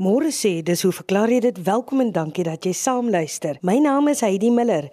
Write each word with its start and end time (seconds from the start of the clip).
Môre 0.00 0.30
sê 0.32 0.62
dis 0.64 0.80
hoe 0.80 0.94
verklaar 0.96 1.28
jy 1.28 1.42
dit? 1.44 1.58
Welkom 1.60 2.00
en 2.00 2.08
dankie 2.16 2.46
dat 2.46 2.64
jy 2.64 2.70
saamluister. 2.72 3.58
My 3.60 3.74
naam 3.84 4.08
is 4.08 4.22
Heidi 4.24 4.48
Miller. 4.48 4.86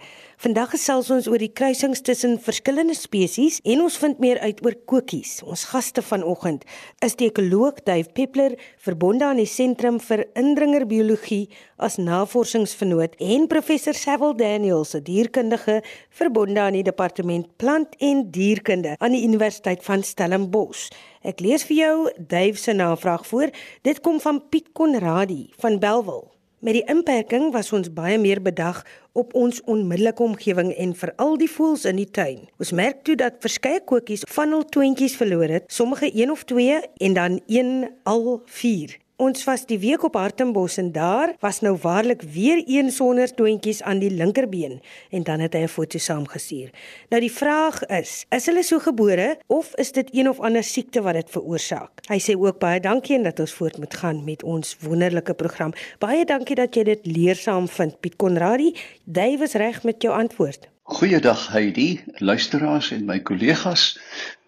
Vandag 0.43 0.73
gesels 0.75 1.07
ons 1.15 1.29
oor 1.31 1.39
die 1.39 1.53
kruisings 1.55 2.03
tussen 2.03 2.35
verskillende 2.43 2.93
spesies 2.93 3.61
en 3.63 3.85
ons 3.85 3.95
vind 3.97 4.19
meer 4.19 4.37
uit 4.43 4.59
oor 4.65 4.75
kokies. 4.91 5.37
Ons 5.47 5.63
gaste 5.71 6.03
vanoggend 6.03 6.67
is 7.07 7.15
die 7.15 7.29
ekoloog 7.31 7.79
Dave 7.87 8.11
Peppler, 8.11 8.57
verbonde 8.83 9.25
aan 9.25 9.39
die 9.39 9.47
Sentrum 9.47 10.01
vir 10.03 10.25
Indringerbiologie 10.37 11.47
as 11.79 11.95
navorsingsvernoot 11.97 13.15
en 13.23 13.47
professor 13.47 13.95
Sewil 13.95 14.35
Daniels, 14.35 14.93
'n 14.93 15.07
dierkundige 15.07 15.81
verbonde 16.11 16.59
aan 16.59 16.73
die 16.73 16.83
Departement 16.83 17.47
Plant 17.57 17.95
en 17.97 18.29
Dierkunde 18.29 18.95
aan 18.99 19.15
die 19.15 19.23
Universiteit 19.23 19.81
van 19.83 20.03
Stellenbosch. 20.03 20.91
Ek 21.25 21.39
lees 21.41 21.63
vir 21.65 21.77
jou 21.77 21.93
Dave 22.17 22.57
se 22.61 22.73
navraag 22.73 23.27
voor. 23.27 23.49
Dit 23.81 24.01
kom 24.05 24.19
van 24.21 24.41
Piet 24.49 24.69
Konradi 24.73 25.47
van 25.57 25.79
Belwel. 25.79 26.27
Met 26.59 26.73
die 26.73 26.85
inperking 26.89 27.51
was 27.53 27.71
ons 27.73 27.89
baie 27.93 28.17
meer 28.17 28.41
bedag 28.41 28.83
op 29.13 29.33
ons 29.37 29.61
onmiddellike 29.69 30.23
omgewing 30.23 30.71
en 30.73 30.95
veral 30.97 31.37
die 31.37 31.49
voëls 31.49 31.85
in 31.85 32.01
die 32.01 32.09
tuin. 32.09 32.47
Ons 32.57 32.73
merk 32.73 33.03
toe 33.05 33.15
dat 33.15 33.37
verskeie 33.45 33.81
koetjies 33.85 34.25
van 34.33 34.53
hul 34.53 34.65
twintjies 34.65 35.17
verloor 35.17 35.53
het, 35.53 35.69
sommige 35.69 36.09
1 36.11 36.33
of 36.33 36.43
2 36.49 36.81
en 37.07 37.13
dan 37.13 37.41
1 37.45 37.91
al 38.09 38.41
4. 38.45 38.97
Ons 39.17 39.47
was 39.47 39.63
die 39.65 39.79
week 39.81 40.03
op 40.05 40.13
Hartenbos 40.13 40.75
en 40.77 40.91
daar 40.93 41.31
was 41.41 41.63
nou 41.65 41.71
waarlik 41.81 42.21
weer 42.21 42.59
een 42.69 42.91
sonder 42.93 43.31
toontjies 43.33 43.79
aan 43.81 43.97
die 43.97 44.11
linkerbeen 44.13 44.75
en 45.09 45.23
dan 45.25 45.39
het 45.41 45.53
hy 45.57 45.63
'n 45.65 45.67
foto 45.67 45.97
saamgestuur. 45.97 46.69
Nou 47.09 47.21
die 47.21 47.31
vraag 47.31 47.81
is, 47.85 48.25
is 48.29 48.45
hulle 48.45 48.63
so 48.63 48.79
gebore 48.79 49.39
of 49.47 49.73
is 49.75 49.91
dit 49.91 50.09
een 50.13 50.29
of 50.29 50.39
ander 50.39 50.63
siekte 50.63 51.01
wat 51.01 51.13
dit 51.13 51.29
veroorsaak? 51.29 51.89
Hy 52.07 52.19
sê 52.19 52.37
ook 52.37 52.59
baie 52.59 52.79
dankie 52.79 53.15
en 53.15 53.23
dat 53.23 53.39
ons 53.39 53.53
voort 53.53 53.77
moet 53.77 53.93
gaan 53.93 54.23
met 54.23 54.43
ons 54.43 54.77
wonderlike 54.79 55.33
program. 55.33 55.73
Baie 55.99 56.25
dankie 56.25 56.55
dat 56.55 56.75
jy 56.75 56.83
dit 56.83 57.05
leersaam 57.05 57.67
vind, 57.67 57.99
Piet 57.99 58.15
Konradi. 58.15 58.75
Davies 59.03 59.53
reg 59.53 59.83
met 59.83 60.01
jou 60.01 60.13
antwoord. 60.13 60.69
Goeiedag 60.83 61.47
Heidi, 61.51 62.03
luisteraars 62.17 62.91
en 62.91 63.05
my 63.05 63.19
kollegas. 63.19 63.99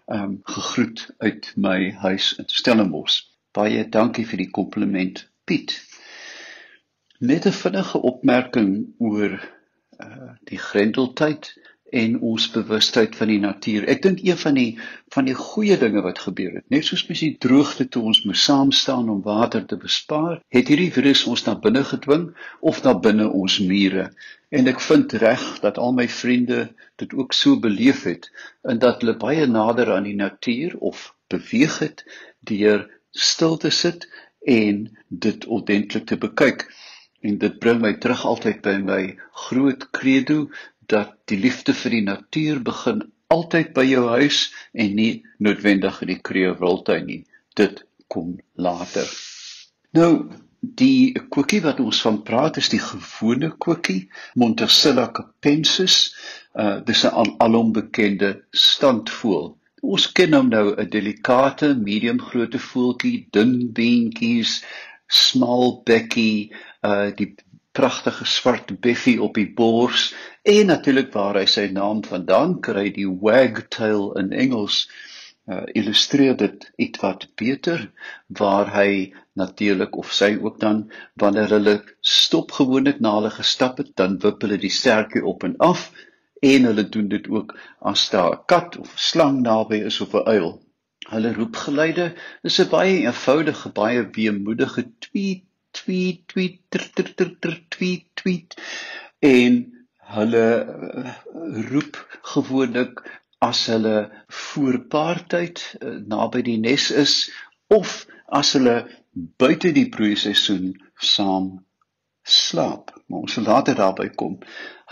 Ehm 0.06 0.24
um, 0.24 0.40
gegroet 0.44 1.10
uit 1.18 1.54
my 1.56 1.92
huis 1.92 2.36
in 2.38 2.44
Stellenbosch. 2.48 3.29
Baie 3.60 3.84
dankie 3.92 4.24
vir 4.24 4.40
die 4.40 4.52
kompliment, 4.56 5.26
Piet. 5.44 5.74
Net 7.20 7.46
'n 7.50 7.56
vinnige 7.62 8.00
opmerking 8.10 8.70
oor 8.98 9.34
uh 10.06 10.30
die 10.52 10.60
grendeltyd 10.66 11.50
en 12.02 12.20
ons 12.30 12.46
bewustheid 12.54 13.16
van 13.16 13.28
die 13.28 13.40
natuur. 13.44 13.88
Ek 13.94 14.02
dink 14.06 14.22
een 14.24 14.38
van 14.38 14.56
die 14.56 14.70
van 15.16 15.28
die 15.28 15.36
goeie 15.36 15.78
dinge 15.82 16.04
wat 16.06 16.22
gebeur 16.26 16.54
het, 16.60 16.66
net 16.70 16.86
soos 16.86 17.04
met 17.10 17.20
die 17.20 17.34
droogte 17.46 17.88
toe 17.90 18.04
ons 18.12 18.22
moes 18.30 18.44
saam 18.48 18.72
staan 18.72 19.10
om 19.10 19.24
water 19.26 19.66
te 19.66 19.78
bespaar, 19.82 20.40
het 20.56 20.72
hierdie 20.72 20.92
virus 20.96 21.26
ons 21.34 21.44
na 21.48 21.56
binne 21.66 21.84
gedwing 21.92 22.30
of 22.72 22.84
na 22.86 22.94
binne 23.08 23.28
ons 23.42 23.60
mure. 23.60 24.10
En 24.50 24.72
ek 24.72 24.80
vind 24.86 25.18
reg 25.26 25.44
dat 25.66 25.82
al 25.82 25.98
my 25.98 26.08
vriende 26.08 26.62
dit 27.02 27.14
ook 27.14 27.34
so 27.34 27.60
beleef 27.60 28.06
het 28.08 28.32
en 28.64 28.80
dat 28.80 29.02
hulle 29.02 29.18
baie 29.18 29.48
nader 29.48 29.92
aan 29.98 30.08
die 30.08 30.18
natuur 30.22 30.78
of 30.92 31.10
beweeg 31.28 31.80
het 31.84 32.06
deur 32.40 32.88
stil 33.12 33.58
te 33.58 33.70
sit 33.70 34.08
en 34.46 34.98
dit 35.10 35.46
ordentlik 35.46 36.06
te 36.06 36.18
bekyk. 36.18 36.66
En 37.22 37.38
dit 37.38 37.60
bring 37.60 37.82
my 37.82 37.94
terug 38.00 38.26
altyd 38.26 38.62
by 38.66 38.76
my 38.84 39.02
groot 39.48 39.90
credo 39.92 40.48
dat 40.90 41.16
die 41.30 41.40
liefde 41.40 41.74
vir 41.74 41.98
die 41.98 42.06
natuur 42.06 42.62
begin 42.66 43.04
altyd 43.30 43.74
by 43.76 43.86
jou 43.86 44.06
huis 44.16 44.48
en 44.74 44.96
nie 44.98 45.12
noodwendig 45.38 46.02
in 46.02 46.14
die 46.16 46.22
kreewiltuin 46.30 47.06
nie. 47.06 47.24
Dit 47.54 47.84
kom 48.10 48.38
later. 48.58 49.06
Nou 49.94 50.30
die 50.60 51.14
kwikkie 51.32 51.62
wat 51.64 51.80
ons 51.80 52.02
van 52.04 52.20
praat 52.26 52.58
is 52.60 52.72
die 52.74 52.82
gewone 52.84 53.52
kwikkie 53.64 54.10
Montacilla 54.36 55.08
capensis. 55.14 56.16
Uh 56.56 56.80
dis 56.86 57.06
'n 57.06 57.36
alom 57.40 57.72
bekende 57.72 58.44
standvoël. 58.52 59.59
Ons 59.82 60.12
ken 60.12 60.34
hom 60.36 60.50
nou 60.52 60.76
'n 60.76 60.90
delikate, 60.92 61.68
medium 61.76 62.20
grootte 62.20 62.60
voeltjie, 62.60 63.28
dun 63.32 63.72
beentjies, 63.74 64.64
smal 65.08 65.82
bekkie, 65.86 66.52
uh 66.84 67.12
die 67.16 67.36
pragtige 67.72 68.26
swart 68.26 68.74
beffie 68.82 69.22
op 69.22 69.36
die 69.36 69.48
bors 69.56 70.14
en 70.44 70.68
natuurlik 70.68 71.14
waar 71.14 71.38
hy 71.40 71.46
sy 71.46 71.68
naam 71.72 72.02
vandaan 72.04 72.60
kry, 72.66 72.90
die 72.92 73.08
wagtail 73.08 74.12
in 74.20 74.34
Engels. 74.34 74.90
Uh 75.48 75.64
illustreer 75.80 76.36
dit 76.38 76.68
ietwat 76.78 77.30
beter 77.36 77.88
waar 78.28 78.68
hy 78.74 79.14
natuurlik 79.34 79.96
of 79.98 80.12
sy 80.14 80.36
ook 80.42 80.60
dan 80.60 80.92
wanneer 81.24 81.50
hulle 81.56 81.80
stop 82.02 82.52
gewoonlik 82.52 83.00
na 83.00 83.16
hulle 83.16 83.32
gestap 83.32 83.80
het 83.82 83.96
dan 83.96 84.20
wip 84.26 84.44
hulle 84.46 84.60
die 84.62 84.76
stertjie 84.82 85.24
op 85.26 85.44
en 85.48 85.56
af 85.58 85.90
en 86.40 86.64
hulle 86.64 86.90
doen 86.90 87.08
dit 87.08 87.28
ook 87.30 87.58
as 87.80 88.10
daar 88.10 88.34
'n 88.34 88.46
kat 88.46 88.78
of 88.78 88.94
'n 88.94 89.04
slang 89.10 89.42
naby 89.42 89.78
is 89.92 90.02
of 90.02 90.14
'n 90.14 90.28
uil. 90.36 90.52
Hulle 91.10 91.34
roepgeluide 91.34 92.14
is 92.42 92.60
'n 92.60 92.70
baie 92.70 92.96
eenvoudige, 93.06 93.70
baie 93.70 94.10
weemoedige 94.12 94.84
tweet, 95.00 95.44
tweet, 95.72 96.28
tweet, 96.28 96.60
tweet, 96.70 97.16
tweet, 97.16 97.70
tweet, 97.70 98.06
tweet 98.14 98.56
en 99.20 99.54
hulle 99.98 100.48
eh, 100.66 101.14
roep 101.70 102.20
gewoonlik 102.34 103.04
as 103.46 103.66
hulle 103.72 104.10
voorpaartyd 104.28 105.62
eh, 105.80 105.98
naby 106.14 106.42
die 106.48 106.58
nes 106.58 106.90
is 106.92 107.16
of 107.68 108.06
as 108.40 108.54
hulle 108.58 108.78
buite 109.42 109.72
die 109.76 109.90
broeiseisoen 109.94 110.74
saam 111.14 111.52
slaap. 112.30 112.94
Maar 113.08 113.26
ons 113.26 113.34
sal 113.38 113.48
later 113.48 113.76
daarby 113.76 114.10
kom. 114.22 114.38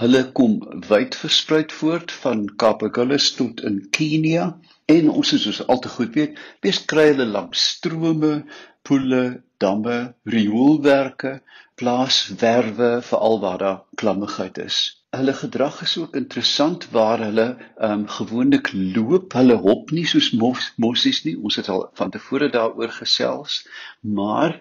Hulle 0.02 0.24
kom 0.38 0.58
wyd 0.90 1.16
verspreid 1.18 1.72
voort 1.74 2.12
van 2.22 2.46
Kapagulus 2.64 3.32
tot 3.38 3.64
in 3.66 3.80
Kenia 3.98 4.48
en 4.86 5.10
ons 5.12 5.34
is 5.36 5.44
soos 5.48 5.62
al 5.68 5.82
te 5.84 5.92
goed 5.94 6.14
weet, 6.16 6.38
bees 6.64 6.80
kry 6.90 7.10
hulle 7.12 7.26
langs 7.30 7.64
strome, 7.74 8.34
poele, 8.88 9.24
damme, 9.62 9.98
rioolwerke, 10.34 11.40
plaaswerwe 11.78 12.92
veral 13.10 13.42
waar 13.44 13.58
daar 13.64 13.82
klammigheid 13.96 14.58
is. 14.64 14.78
Hulle 15.18 15.34
gedrag 15.34 15.82
is 15.82 15.98
ook 15.98 16.16
interessant 16.20 16.84
waar 16.96 17.22
hulle 17.26 17.46
ehm 17.58 17.92
um, 17.92 18.08
gewoonlik 18.16 18.68
loop. 18.74 19.34
Hulle 19.34 19.56
hop 19.64 19.92
nie 19.98 20.06
soos 20.06 20.28
mos, 20.42 20.68
mossies 20.84 21.24
nie. 21.26 21.34
Ons 21.42 21.56
het 21.60 21.70
al 21.74 21.86
van 22.00 22.12
tevore 22.14 22.50
daaroor 22.54 22.92
gesels, 23.00 23.56
maar 24.20 24.58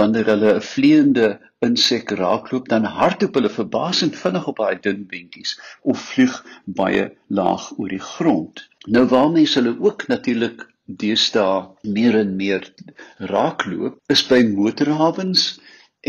wanneer 0.00 0.26
hulle 0.32 0.50
'n 0.54 0.66
vleiende 0.72 1.28
insek 1.68 2.10
raakloop, 2.20 2.68
dan 2.68 2.84
hardloop 2.98 3.34
hulle 3.38 3.50
verbasend 3.56 4.18
vinnig 4.22 4.48
op 4.52 4.60
daai 4.62 4.80
dun 4.86 5.06
beentjies 5.12 5.54
of 5.82 6.02
vlieg 6.10 6.36
baie 6.80 7.06
laag 7.40 7.70
oor 7.78 7.88
die 7.96 8.04
grond. 8.12 8.64
Nou 8.96 9.04
waar 9.14 9.30
mense 9.30 9.58
hulle 9.60 9.76
ook 9.88 10.06
natuurlik 10.12 10.66
deesdae 11.04 11.68
meer 11.96 12.18
en 12.18 12.36
meer 12.36 12.66
raakloop, 13.32 13.96
is 14.16 14.26
by 14.28 14.42
motorhawens 14.50 15.46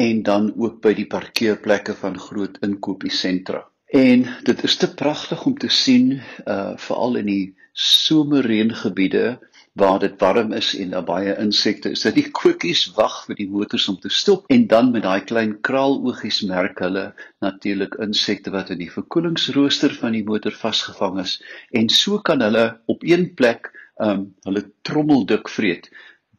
en 0.07 0.23
dan 0.23 0.51
ook 0.57 0.81
by 0.83 0.94
die 0.94 1.07
parkeerplekke 1.07 1.95
van 2.01 2.19
groot 2.19 2.59
inkopiesentra. 2.67 3.63
En 3.85 4.25
dit 4.44 4.63
is 4.63 4.75
te 4.75 4.94
pragtig 4.94 5.46
om 5.46 5.57
te 5.57 5.69
sien 5.69 6.22
uh 6.46 6.73
veral 6.88 7.16
in 7.22 7.25
die 7.29 7.56
somerreëngebiede 7.72 9.38
waar 9.75 10.00
dit 10.00 10.19
warm 10.19 10.53
is 10.56 10.72
en 10.79 10.90
daar 10.90 11.03
baie 11.03 11.35
insekte 11.38 11.91
is. 11.91 12.01
Dat 12.07 12.16
die 12.16 12.29
koekies 12.31 12.85
wag 12.95 13.18
vir 13.28 13.35
die 13.35 13.50
motors 13.51 13.88
om 13.91 13.97
te 14.00 14.09
stop 14.09 14.47
en 14.47 14.68
dan 14.72 14.91
met 14.91 15.03
daai 15.03 15.22
klein 15.28 15.57
kraaloogies 15.68 16.41
merk 16.47 16.79
hulle 16.79 17.09
natuurlik 17.44 17.97
insekte 18.07 18.53
wat 18.56 18.72
in 18.72 18.79
die 18.79 18.91
verkoelingsrooster 18.91 19.97
van 20.00 20.16
die 20.16 20.24
motor 20.24 20.56
vasgevang 20.56 21.19
is 21.25 21.38
en 21.75 21.91
so 21.91 22.19
kan 22.19 22.41
hulle 22.41 22.66
op 22.85 23.03
een 23.03 23.34
plek 23.35 23.72
um 24.03 24.29
hulle 24.47 24.63
trommeldik 24.88 25.51
vreet 25.51 25.91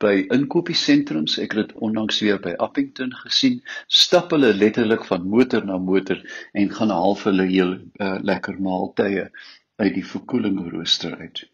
by 0.02 0.14
inkopiesentrums 0.34 1.38
ek 1.42 1.56
het 1.56 1.68
dit 1.68 1.82
onlangs 1.88 2.20
weer 2.24 2.40
by 2.42 2.54
Appington 2.68 3.12
gesien 3.24 3.60
stap 3.88 4.32
hulle 4.36 4.52
letterlik 4.54 5.04
van 5.08 5.28
motor 5.28 5.64
na 5.64 5.78
motor 5.78 6.22
en 6.52 6.72
gaan 6.78 6.94
half 6.94 7.26
hulle 7.28 7.48
heel 7.50 7.76
uh, 7.76 8.16
lekker 8.22 8.60
maaltye 8.60 9.28
uit 9.76 9.94
die 9.94 10.06
verkoelingrooster 10.14 11.16
uit 11.20 11.46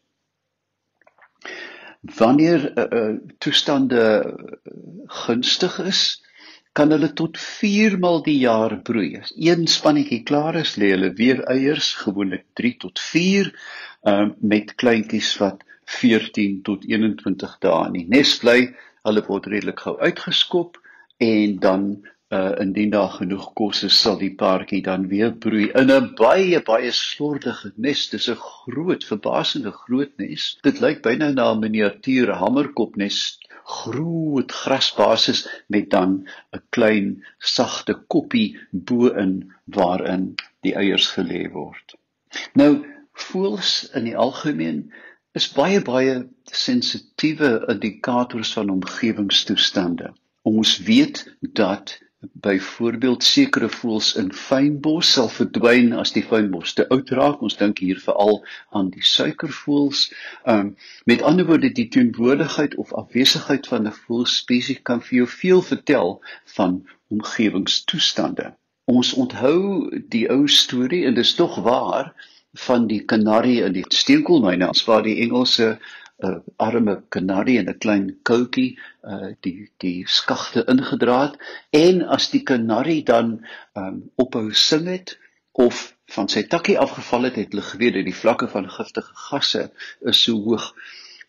wanneer 2.02 2.78
uh, 2.78 2.84
uh, 2.98 3.16
toestande 3.38 4.34
gunstig 5.06 5.78
is, 5.78 6.22
kan 6.72 6.90
hulle 6.90 7.12
tot 7.12 7.38
4 7.38 7.98
maal 8.00 8.22
die 8.24 8.38
jaar 8.40 8.78
broei. 8.82 9.18
As 9.20 9.32
een 9.36 9.66
spannetjie 9.68 10.22
klaar 10.26 10.56
is, 10.58 10.74
lê 10.80 10.92
hulle 10.94 11.12
weer 11.18 11.44
eiers, 11.52 11.92
gewoonlik 12.00 12.46
3 12.58 12.74
tot 12.86 13.00
4, 13.00 13.52
uh, 14.08 14.30
met 14.40 14.74
kleintjies 14.80 15.36
wat 15.42 15.62
14 15.98 16.62
tot 16.68 16.86
21 16.88 17.58
dae 17.64 17.86
in 17.88 17.98
die 17.98 18.06
nes 18.16 18.38
bly. 18.42 18.58
Hulle 19.06 19.22
word 19.26 19.46
redelik 19.52 19.84
gou 19.84 19.96
uitgeskop 19.98 20.78
en 21.22 21.58
dan 21.62 21.86
uh 22.32 22.52
indien 22.62 22.92
daar 22.94 23.10
genoeg 23.18 23.50
kos 23.58 23.82
is, 23.84 23.96
sal 24.00 24.16
die 24.16 24.32
paartjie 24.42 24.80
dan 24.82 25.04
weer 25.10 25.32
broei 25.44 25.66
in 25.80 25.90
'n 25.92 26.14
baie 26.16 26.60
baie 26.68 26.92
slordige 26.98 27.72
nes. 27.76 28.08
Dis 28.14 28.28
'n 28.30 28.40
groot, 28.40 29.04
verbasende 29.04 29.72
groot 29.82 30.12
nes. 30.16 30.46
Dit 30.62 30.80
lyk 30.80 31.02
byna 31.02 31.30
na 31.32 31.52
'n 31.52 31.60
miniatuur 31.60 32.32
hamerkopnes 32.42 33.18
groot 33.64 34.52
grasbasis 34.52 35.48
met 35.66 35.90
dan 35.90 36.26
'n 36.56 36.62
klein 36.70 37.24
sagte 37.38 37.94
koppie 38.14 38.58
bo-in 38.70 39.52
waarin 39.64 40.34
die 40.62 40.74
eiers 40.74 41.12
gelê 41.16 41.50
word. 41.52 41.94
Nou 42.54 42.72
voels 43.12 43.90
in 43.94 44.04
die 44.04 44.16
algemeen 44.16 44.92
is 45.38 45.48
baie 45.56 45.80
baie 45.80 46.16
sensitiewe 46.52 47.50
indikators 47.72 48.52
van 48.56 48.70
omgewingstoestande. 48.70 50.12
Ons 50.42 50.78
weet 50.88 51.22
dat 51.40 51.98
byvoorbeeld 52.32 53.24
sekere 53.24 53.68
voëls 53.68 54.12
in 54.20 54.28
fynbos 54.32 55.12
sal 55.16 55.30
verdwyn 55.36 55.92
as 56.02 56.12
die 56.14 56.22
fynbos 56.22 56.74
te 56.78 56.84
oud 56.94 57.10
raak. 57.18 57.40
Ons 57.42 57.56
dink 57.58 57.80
hier 57.82 57.98
veral 58.04 58.42
aan 58.70 58.90
die 58.94 59.04
suikervoëls. 59.12 60.02
Ehm 60.44 60.66
um, 60.66 60.74
met 61.10 61.24
ander 61.30 61.48
woorde 61.48 61.72
die 61.80 61.88
teenwoordigheid 61.96 62.76
of 62.84 62.92
afwesigheid 63.04 63.66
van 63.72 63.88
'n 63.88 63.96
voëlspesies 64.04 64.82
kan 64.90 65.02
vir 65.06 65.16
jou 65.22 65.28
veel 65.36 65.62
vertel 65.70 66.20
van 66.58 66.82
omgewingstoestande. 67.08 68.52
Ons 68.84 69.12
onthou 69.12 69.88
die 70.14 70.28
ou 70.30 70.48
storie 70.48 71.04
en 71.06 71.14
dit 71.14 71.24
is 71.24 71.34
tog 71.34 71.58
waar 71.66 72.14
van 72.52 72.86
die 72.86 73.04
kanarie 73.04 73.62
in 73.64 73.72
die 73.72 73.84
steenkoolmyne 73.88 74.68
as 74.68 74.84
waar 74.84 75.02
die 75.02 75.20
Engelse 75.24 75.78
uh, 76.22 76.36
arme 76.56 77.02
kanarie 77.08 77.58
in 77.58 77.68
'n 77.68 77.78
klein 77.78 78.06
koutjie 78.22 78.78
uh 79.02 79.32
die 79.40 79.70
die 79.84 80.04
skagte 80.06 80.64
ingedra 80.68 81.18
het 81.22 81.38
en 81.70 82.02
as 82.02 82.30
die 82.30 82.42
kanarie 82.42 83.02
dan 83.04 83.44
um 83.74 84.10
ophou 84.16 84.52
sing 84.52 84.86
het 84.86 85.18
of 85.52 85.96
van 86.14 86.28
sy 86.28 86.42
takkie 86.48 86.78
afgeval 86.78 87.28
het, 87.28 87.36
het 87.36 87.52
hulle 87.52 87.64
geweet 87.64 87.94
dat 87.94 88.08
die 88.08 88.16
vlakke 88.16 88.48
van 88.48 88.68
giftige 88.68 89.14
gasse 89.28 89.70
is 90.00 90.22
so 90.22 90.40
hoog. 90.44 90.72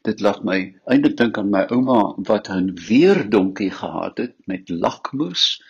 Dit 0.04 0.20
laat 0.20 0.44
my 0.44 0.58
eintlik 0.92 1.16
dink 1.20 1.38
aan 1.40 1.52
my 1.52 1.64
ouma 1.72 2.00
wat 2.30 2.50
'n 2.52 2.76
weerdonkie 2.88 3.72
gehad 3.72 4.18
het 4.18 4.36
met 4.46 4.70
lakmoes 4.70 5.62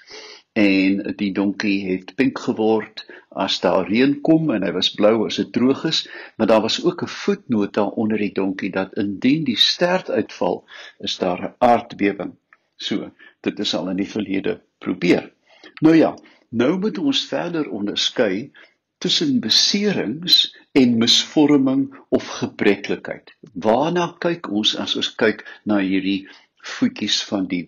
en 0.53 0.99
die 1.17 1.31
donkie 1.33 1.77
het 1.89 2.13
pink 2.15 2.39
geword 2.45 3.01
as 3.43 3.57
daar 3.63 3.87
reën 3.89 4.19
kom 4.21 4.51
en 4.53 4.65
hy 4.65 4.71
was 4.75 4.91
blou 4.93 5.25
as 5.25 5.39
dit 5.41 5.49
droog 5.55 5.81
is 5.89 6.03
maar 6.37 6.49
daar 6.51 6.61
was 6.61 6.77
ook 6.83 7.01
'n 7.03 7.13
voetnota 7.13 7.83
onder 7.83 8.17
die 8.17 8.33
donkie 8.33 8.69
dat 8.71 8.93
indien 8.93 9.43
die 9.43 9.57
stert 9.57 10.09
uitval 10.09 10.63
is 10.99 11.17
daar 11.17 11.41
'n 11.41 11.55
aardbewing. 11.57 12.35
So 12.75 13.11
dit 13.41 13.59
is 13.59 13.75
al 13.75 13.89
in 13.89 13.97
die 13.97 14.09
verlede 14.09 14.61
probeer. 14.77 15.33
Nou 15.81 15.95
ja 15.95 16.17
nou 16.49 16.79
moet 16.79 16.97
ons 16.97 17.25
verder 17.25 17.69
onderskei 17.69 18.51
tussen 18.97 19.39
beserings 19.39 20.55
en 20.71 20.97
misvorming 20.97 21.95
of 22.09 22.27
gebreklikheid 22.27 23.33
waarna 23.53 24.15
kyk 24.19 24.49
ons 24.49 24.75
as 24.77 24.95
ons 24.95 25.15
kyk 25.15 25.43
na 25.65 25.77
hierdie 25.77 26.27
voetjies 26.63 27.23
van 27.27 27.47
die 27.51 27.63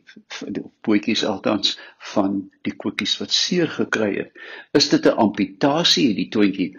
voetjies 0.88 1.24
althans 1.28 1.76
van 2.14 2.38
die 2.68 2.76
koekies 2.84 3.18
wat 3.20 3.34
seer 3.36 3.68
gekry 3.68 4.12
het. 4.18 4.44
Is 4.80 4.90
dit 4.90 5.06
'n 5.06 5.20
amputasie 5.26 6.08
het 6.08 6.20
die 6.22 6.30
toentjie 6.36 6.70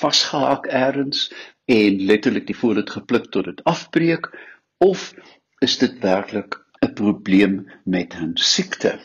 vasgehak 0.00 0.66
eers 0.66 1.28
en 1.64 2.00
letterlik 2.10 2.46
die 2.46 2.56
voet 2.56 2.76
het 2.82 2.90
gepluk 2.90 3.30
tot 3.30 3.44
dit 3.44 3.64
afbreek 3.64 4.30
of 4.78 5.14
is 5.58 5.78
dit 5.78 5.98
werklik 6.02 6.58
'n 6.82 6.92
probleem 6.92 7.70
met 7.84 8.14
'n 8.14 8.32
siekte? 8.34 8.98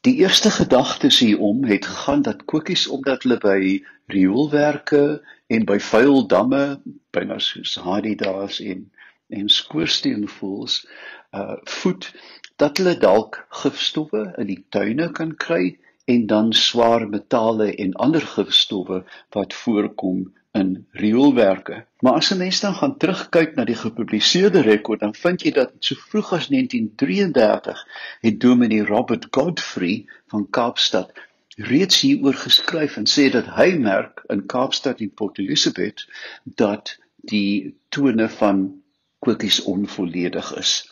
Die 0.00 0.16
eerste 0.16 0.50
gedagtes 0.50 1.18
hierom 1.18 1.64
het 1.64 1.86
gegaan 1.86 2.22
dat 2.22 2.44
koekies 2.44 2.88
omdat 2.88 3.22
hulle 3.22 3.38
by 3.38 3.84
rioolwerke 4.06 5.22
en 5.46 5.64
by 5.64 5.78
vuil 5.78 6.26
damme 6.26 6.82
byna 7.10 7.38
soos 7.38 7.76
Hadidas 7.76 8.60
en 8.60 8.90
en 9.32 9.48
skoorsteenvoels 9.48 10.86
uh 11.32 11.56
voed 11.78 12.12
dat 12.56 12.76
hulle 12.76 12.96
dalk 12.98 13.46
gifstowwe 13.62 14.34
in 14.38 14.46
die 14.46 14.64
tuine 14.68 15.10
kan 15.12 15.36
kry 15.36 15.78
en 16.04 16.26
dan 16.26 16.52
swaar 16.52 17.08
metale 17.08 17.74
en 17.74 17.92
ander 17.94 18.26
gifstowwe 18.34 19.04
wat 19.30 19.54
voorkom 19.54 20.32
in 20.52 20.86
rioolwerke. 20.90 21.84
Maar 22.00 22.12
as 22.12 22.30
'n 22.30 22.36
mens 22.36 22.60
dan 22.60 22.74
gaan 22.74 22.96
terugkyk 22.96 23.54
na 23.54 23.64
die 23.64 23.74
gepubliseerde 23.74 24.60
rekord, 24.60 25.00
dan 25.00 25.14
vind 25.14 25.42
jy 25.42 25.50
dat 25.50 25.72
so 25.78 25.94
vroeg 25.94 26.32
as 26.32 26.48
1933 26.48 27.86
het 28.20 28.40
Dominee 28.40 28.84
Robert 28.84 29.26
Godfrey 29.30 30.04
van 30.26 30.50
Kaapstad 30.50 31.12
reeds 31.56 32.00
hieroor 32.00 32.34
geskryf 32.34 32.96
en 32.96 33.06
sê 33.06 33.30
dat 33.30 33.46
hy 33.46 33.76
merk 33.78 34.24
in 34.28 34.46
Kaapstad 34.46 35.00
en 35.00 35.14
Port 35.14 35.38
Elizabeth 35.38 36.08
dat 36.44 36.98
die 37.16 37.76
tone 37.88 38.28
van 38.28 38.82
kokies 39.18 39.62
onvolledig 39.62 40.56
is. 40.56 40.91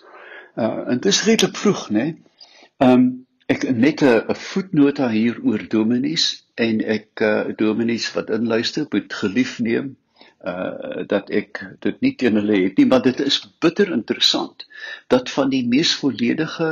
Uh 0.60 0.88
en 0.92 1.00
dit 1.00 1.12
is 1.12 1.22
redelik 1.24 1.56
vroeg, 1.56 1.88
né? 1.90 2.04
Nee? 2.04 2.16
Um 2.90 3.08
ek 3.50 3.64
net 3.74 4.02
'n 4.02 4.34
voetnota 4.34 5.08
hier 5.10 5.40
oor 5.42 5.62
dominees 5.68 6.26
en 6.54 6.84
ek 6.96 7.20
uh 7.20 7.56
dominees 7.56 8.12
wat 8.16 8.30
inluister 8.30 8.86
moet 8.90 9.14
gelief 9.22 9.58
neem 9.58 9.96
uh 10.52 11.06
dat 11.06 11.30
ek 11.30 11.62
dit 11.86 12.00
nie 12.00 12.14
teen 12.16 12.38
hulle 12.40 12.60
het 12.62 12.76
nie, 12.78 12.86
maar 12.86 13.02
dit 13.02 13.20
is 13.20 13.40
bitter 13.64 13.92
interessant 13.92 14.66
dat 15.08 15.30
van 15.30 15.50
die 15.50 15.66
mees 15.68 15.94
volledige 16.02 16.70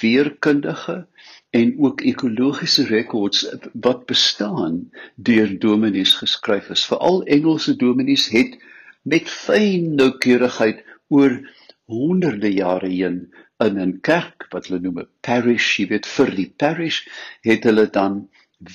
weerkundige 0.00 1.06
en 1.50 1.74
ook 1.78 2.00
ekologiese 2.00 2.86
rekords 2.86 3.44
wat 3.72 4.06
bestaan 4.06 4.90
deur 5.14 5.58
dominees 5.58 6.14
geskryf 6.22 6.70
is. 6.70 6.86
Veral 6.86 7.22
Engelse 7.22 7.76
dominees 7.76 8.28
het 8.34 8.58
met 9.02 9.30
fyn 9.30 9.94
noukeurigheid 9.94 10.82
oor 11.08 11.38
honderde 11.90 12.52
jare 12.52 12.88
heen 12.88 13.18
in 13.64 13.78
'n 13.80 14.00
kerk 14.00 14.46
wat 14.52 14.66
hulle 14.66 14.80
noem 14.80 14.98
'n 15.00 15.10
parish, 15.20 15.78
jy 15.78 15.86
weet 15.92 16.06
vir 16.16 16.30
die 16.40 16.50
parish 16.62 17.00
het 17.48 17.64
hulle 17.68 17.86
dan 17.90 18.28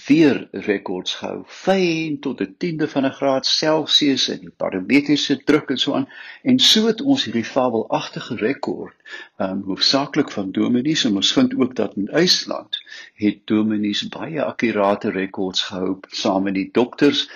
weer 0.08 0.48
rekords 0.52 1.16
gehou, 1.20 1.44
fyn 1.48 2.20
tot 2.26 2.42
'n 2.42 2.56
tiende 2.58 2.88
van 2.88 3.06
'n 3.06 3.18
graad 3.20 3.46
Celsius 3.46 4.30
en 4.30 4.40
die 4.40 4.54
barometriese 4.64 5.44
druk 5.44 5.70
en 5.70 5.78
so 5.78 5.94
aan. 5.94 6.08
En 6.44 6.60
so 6.60 6.86
het 6.88 7.02
ons 7.02 7.24
hierdie 7.24 7.46
fabelagtige 7.46 8.36
rekord, 8.36 8.96
ehm 9.38 9.52
um, 9.52 9.62
hoofsaaklik 9.64 10.32
van 10.32 10.52
dominees 10.52 11.04
en 11.06 11.16
ons 11.16 11.34
vind 11.34 11.56
ook 11.56 11.76
dat 11.76 11.96
in 11.96 12.08
IJsland 12.08 12.84
het 13.14 13.40
dominees 13.46 14.08
baie 14.08 14.44
akkurate 14.44 15.10
rekords 15.12 15.62
gehou 15.64 16.00
saam 16.08 16.44
met 16.44 16.54
die 16.54 16.70
dokters 16.72 17.30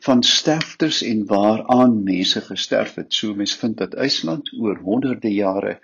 van 0.00 0.22
sterftes 0.22 1.02
en 1.02 1.26
waaraan 1.26 2.02
mense 2.02 2.40
gesterf 2.40 2.94
het. 2.94 3.12
So 3.14 3.34
mense 3.34 3.58
vind 3.58 3.76
dat 3.76 3.94
IJsland 3.94 4.52
oor 4.60 4.78
honderde 4.78 5.32
jare 5.32 5.80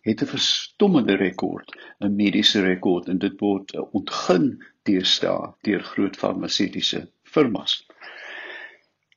het 0.00 0.22
'n 0.22 0.26
verstommende 0.26 1.14
rekord, 1.14 1.76
'n 1.98 2.14
mediese 2.14 2.60
rekord 2.60 3.08
en 3.08 3.18
dit 3.18 3.40
word 3.40 3.76
ontgin 3.92 4.64
deesdae 4.82 5.54
deur 5.60 5.82
groot 5.82 6.16
farmaseutiese 6.16 7.08
firmas. 7.22 7.86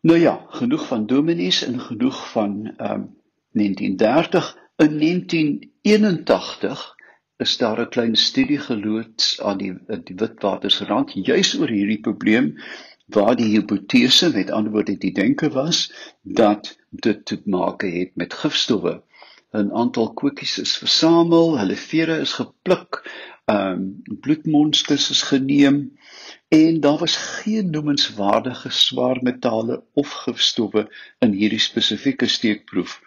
Nou 0.02 0.20
ja, 0.20 0.46
genoeg 0.50 0.88
van 0.88 1.06
dominees 1.06 1.64
en 1.64 1.80
genoeg 1.80 2.32
van 2.32 2.74
ehm 2.78 2.92
um, 2.92 3.22
1930 3.52 4.58
in 4.76 4.98
1981 5.00 6.96
is 7.38 7.58
daar 7.58 7.80
'n 7.82 7.90
klein 7.90 8.16
studie 8.16 8.58
geloods 8.58 9.42
aan 9.42 9.58
die 9.58 9.74
die 10.04 10.16
Witwatersrand 10.16 11.14
juis 11.14 11.60
oor 11.60 11.70
hierdie 11.70 12.00
probleem 12.00 12.58
waar 13.06 13.36
die 13.36 13.52
hipotese 13.52 14.32
met 14.34 14.52
ander 14.52 14.72
woorde 14.72 14.98
die 14.98 15.12
denke 15.14 15.50
was 15.50 15.94
dat 16.22 16.78
dit 16.90 17.26
te 17.26 17.42
maak 17.46 17.82
het 17.82 18.16
met 18.16 18.34
gifstowwe. 18.34 19.02
'n 19.54 19.72
Aantal 19.72 20.14
koekies 20.14 20.58
is 20.58 20.78
versamel, 20.78 21.60
hulle 21.60 21.76
vere 21.76 22.18
is 22.20 22.34
gepluk, 22.34 23.04
ehm 23.46 23.72
um, 23.72 24.20
bloedmonsters 24.20 25.10
is 25.10 25.22
geneem 25.22 25.98
en 26.48 26.80
daar 26.80 26.98
was 26.98 27.16
geen 27.16 27.70
noemenswaardige 27.70 28.70
swaar 28.70 29.20
metale 29.22 29.84
of 29.94 30.10
gifstowwe 30.10 30.88
in 31.20 31.32
hierdie 31.32 31.60
spesifieke 31.60 32.28
steekproef 32.28 33.02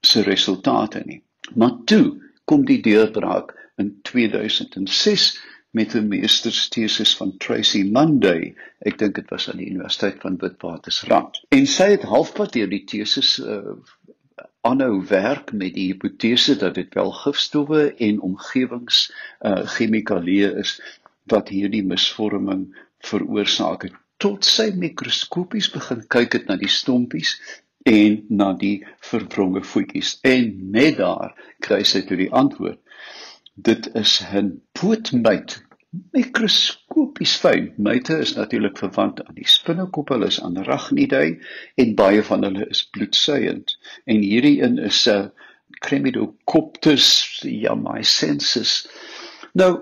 se 0.00 0.22
resultate 0.22 1.02
nie. 1.04 1.22
Maar 1.54 1.76
toe 1.84 2.04
kom 2.44 2.64
die 2.64 2.80
deurbraak 2.82 3.54
in 3.76 3.98
2006 4.02 5.40
met 5.70 5.94
'n 5.94 6.08
meesterstesis 6.08 7.16
van 7.16 7.36
Tracy 7.36 7.82
Munday. 7.82 8.54
Ek 8.78 8.98
dink 8.98 9.14
dit 9.14 9.28
was 9.30 9.50
aan 9.50 9.56
die 9.56 9.70
Universiteit 9.70 10.20
van 10.20 10.36
Witwatersrand. 10.36 11.42
En 11.48 11.66
sy 11.66 11.90
het 11.94 12.02
halfpad 12.02 12.52
deur 12.52 12.68
die 12.68 12.84
tesis 12.84 13.38
uh 13.38 13.76
aanhou 14.60 15.04
werk 15.08 15.52
met 15.52 15.74
die 15.74 15.86
hipotese 15.86 16.56
dat 16.56 16.74
dit 16.74 16.94
wel 16.94 17.10
gifstowwe 17.10 17.94
en 17.94 18.20
omgewings 18.20 19.12
uh 19.40 19.62
chemikalieë 19.76 20.50
is 20.60 20.74
wat 21.24 21.48
hierdie 21.48 21.84
misvorming 21.84 22.66
veroorsaak 22.98 23.82
het. 23.82 23.94
Tot 24.16 24.44
sy 24.44 24.70
mikroskopies 24.76 25.70
begin 25.70 26.04
kyk 26.06 26.32
het 26.32 26.46
na 26.46 26.56
die 26.60 26.68
stompies 26.68 27.38
en 27.88 28.24
na 28.28 28.52
die 28.52 28.84
vervronge 29.00 29.62
voetjies 29.64 30.18
en 30.20 30.52
net 30.70 30.98
daar 31.00 31.32
kry 31.64 31.82
sy 31.84 32.02
toe 32.04 32.16
die 32.20 32.32
antwoord 32.32 32.80
dit 33.68 33.90
is 33.94 34.12
'n 34.32 34.48
pootmyt 34.78 35.58
mikroskopies 36.14 37.32
fyn 37.42 37.64
myte 37.86 38.18
is 38.24 38.34
natuurlik 38.36 38.78
verwant 38.78 39.22
aan 39.24 39.38
die 39.38 39.48
spinnekop 39.48 40.12
hulle 40.14 40.28
is 40.32 40.40
aan 40.46 40.58
Arachnidae 40.62 41.32
en 41.84 41.94
baie 41.98 42.22
van 42.28 42.46
hulle 42.46 42.68
is 42.74 42.82
bloedsuigend 42.94 43.76
en 44.04 44.22
hierdie 44.30 44.58
een 44.62 44.78
is 44.90 45.00
'n 45.08 45.30
Cremidocoptus 45.86 47.06
jamaicensis. 47.42 48.72
Nou, 49.52 49.72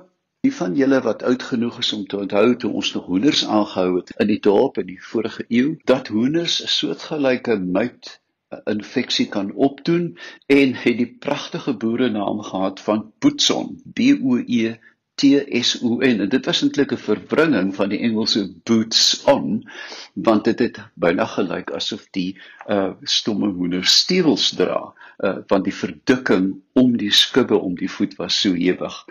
die 0.47 0.55
van 0.55 0.77
julle 0.79 1.01
wat 1.03 1.23
oud 1.23 1.43
genoeg 1.43 1.79
is 1.79 1.93
om 1.93 2.07
te 2.07 2.19
onthou 2.19 2.57
toe 2.57 2.73
ons 2.73 2.93
nog 2.95 3.07
hoenders 3.07 3.45
aangehou 3.47 3.97
het 3.97 4.13
in 4.25 4.31
die 4.31 4.41
dorp 4.41 4.79
in 4.79 4.87
die 4.87 5.03
vorige 5.03 5.45
eeu, 5.49 5.77
dat 5.85 6.09
hoenders 6.15 6.63
'n 6.63 6.73
soortgelyke 6.75 7.59
muit 7.59 8.21
infeksie 8.65 9.29
kan 9.29 9.53
opdoen 9.53 10.19
en 10.47 10.75
het 10.75 10.97
die 11.01 11.11
pragtige 11.21 11.75
boere 11.77 12.11
naam 12.11 12.41
gehad 12.43 12.81
van 12.81 13.11
Boetson, 13.19 13.81
B 13.95 14.15
O 14.23 14.39
E 14.47 14.77
T 15.19 15.23
S 15.61 15.83
O 15.83 15.99
N. 15.99 16.29
Dit 16.31 16.47
was 16.47 16.63
eintlik 16.63 16.93
'n 16.95 17.03
verbringing 17.03 17.75
van 17.75 17.89
die 17.89 17.99
Engelse 17.99 18.43
boots 18.65 19.23
on, 19.25 19.69
want 20.15 20.45
dit 20.45 20.59
het 20.59 20.81
byna 20.95 21.27
gelyk 21.27 21.73
asof 21.81 22.07
die 22.11 22.39
uh 22.69 22.93
stomme 23.03 23.51
hoender 23.53 23.85
stewels 23.85 24.51
dra, 24.61 24.95
uh 25.25 25.37
want 25.47 25.65
die 25.65 25.75
verdikking 25.75 26.55
om 26.73 26.97
die 26.97 27.13
skubbe 27.13 27.59
om 27.59 27.75
die 27.75 27.91
voet 27.91 28.17
was 28.17 28.41
so 28.41 28.55
ewig. 28.55 29.05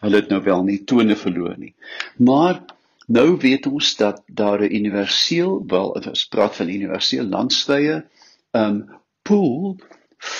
Hulle 0.00 0.16
het 0.16 0.28
nou 0.28 0.42
wel 0.42 0.64
nie 0.64 0.84
tone 0.84 1.16
verloor 1.16 1.54
nie. 1.58 1.74
Maar 2.16 2.60
nou 3.06 3.36
weet 3.38 3.66
ons 3.66 3.96
dat 3.96 4.22
daar 4.26 4.60
'n 4.60 4.74
universeel, 4.74 5.62
wel, 5.66 5.88
ons 5.90 6.26
praat 6.28 6.56
van 6.56 6.68
universeel 6.68 7.24
landstye, 7.24 8.04
um 8.62 8.80
pool 9.22 9.76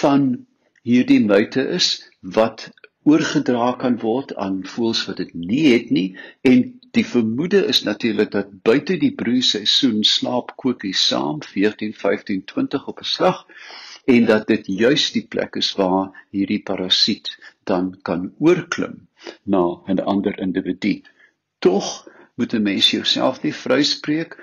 van 0.00 0.46
hierdie 0.82 1.20
muite 1.24 1.66
is 1.78 1.90
wat 2.36 2.70
oorgedra 3.04 3.72
kan 3.80 3.98
word 4.00 4.34
aan 4.40 4.62
voëls 4.74 5.04
wat 5.08 5.20
dit 5.22 5.32
nie 5.34 5.64
het 5.72 5.90
nie 5.90 6.08
en 6.50 6.64
die 6.96 7.06
vermoede 7.06 7.64
is 7.72 7.82
natuurlik 7.82 8.30
dat 8.30 8.52
buite 8.62 8.96
die 9.02 9.14
broeiseisoen 9.22 10.04
slaap 10.06 10.54
koekies 10.62 11.06
saam 11.10 11.42
14 11.42 11.96
15 12.02 12.44
20 12.52 12.86
op 12.92 13.00
'n 13.02 13.10
slag 13.16 13.46
en 14.04 14.24
dat 14.30 14.46
dit 14.46 14.66
juis 14.66 15.10
die 15.12 15.26
plek 15.34 15.56
is 15.56 15.72
waar 15.80 16.26
hierdie 16.30 16.62
parasiet 16.62 17.30
dan 17.64 17.94
kan 18.02 18.32
oorklim 18.38 19.08
na 19.42 19.64
'n 19.88 20.04
ander 20.12 20.38
individu. 20.38 21.02
Tog 21.58 22.08
moet 22.36 22.52
'n 22.54 22.62
mens 22.62 22.90
jouself 22.90 23.42
nie 23.42 23.54
vryspreek 23.54 24.36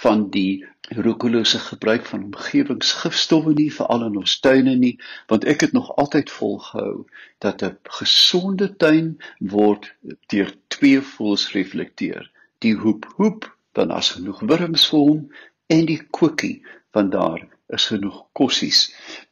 van 0.00 0.30
die 0.30 0.64
roekelose 0.88 1.58
gebruik 1.58 2.06
van 2.06 2.22
omgewingsgifstowwe 2.24 3.52
nie 3.58 3.72
veral 3.74 4.04
in 4.06 4.16
ons 4.20 4.38
tuine 4.46 4.74
nie 4.84 4.92
want 5.32 5.44
ek 5.52 5.64
het 5.66 5.74
nog 5.76 5.90
altyd 6.04 6.32
volgehou 6.36 6.94
dat 7.44 7.64
'n 7.68 7.76
gesonde 7.98 8.68
tuin 8.84 9.10
word 9.56 9.90
deur 10.34 10.54
twee 10.76 11.00
voels 11.12 11.44
reflekteer. 11.58 12.30
Die 12.64 12.74
hoep 12.84 13.12
hoep 13.16 13.50
dan 13.72 13.90
as 14.00 14.10
genoeg 14.16 14.40
wurms 14.40 14.88
vir 14.94 15.04
hom 15.10 15.22
en 15.76 15.86
die 15.92 16.02
koekie 16.20 16.56
want 16.90 17.12
daar 17.12 17.46
is 17.68 17.86
genoeg 17.92 18.24
kossies. 18.32 18.80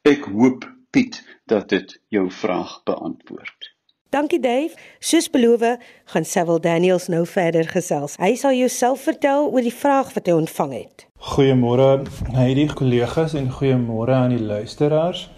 Ek 0.03 0.25
hoop 0.37 0.69
Piet 0.91 1.23
dat 1.47 1.69
dit 1.69 2.01
jou 2.09 2.31
vraag 2.31 2.81
beantwoord 2.85 3.75
Dankie 4.11 4.41
Dave. 4.41 4.75
Soos 4.99 5.31
beloof, 5.31 5.63
gaan 6.05 6.25
Sewil 6.25 6.61
Daniels 6.61 7.07
nou 7.07 7.27
verder 7.27 7.69
gesels. 7.71 8.17
Hy 8.19 8.33
sal 8.35 8.57
jouself 8.59 9.05
vertel 9.07 9.45
oor 9.47 9.63
die 9.63 9.75
vraag 9.75 10.11
wat 10.17 10.27
hy 10.27 10.35
ontvang 10.35 10.73
het. 10.75 11.05
Goeiemôre 11.31 11.87
aan 12.33 12.51
die 12.59 12.67
kollegas 12.75 13.37
en 13.39 13.53
goeiemôre 13.55 14.17
aan 14.17 14.35
die 14.35 14.43
luisteraars. 14.43 15.29